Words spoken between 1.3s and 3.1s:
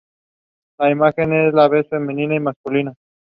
es a la vez femenina y masculina.